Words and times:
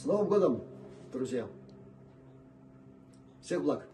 С 0.00 0.06
Новым 0.06 0.28
годом, 0.28 0.62
друзья! 1.12 1.46
Всех 3.42 3.62
благ! 3.62 3.86